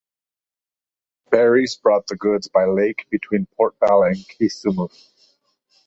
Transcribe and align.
Ferries 1.29 1.75
brought 1.75 2.07
goods 2.07 2.47
by 2.47 2.65
lake 2.65 3.05
between 3.11 3.45
Port 3.55 3.77
Bell 3.79 4.01
and 4.01 4.15
Kisumu. 4.15 4.89